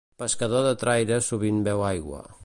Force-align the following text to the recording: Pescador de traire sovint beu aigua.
Pescador 0.21 0.63
de 0.67 0.71
traire 0.83 1.19
sovint 1.27 1.63
beu 1.69 1.85
aigua. 1.91 2.25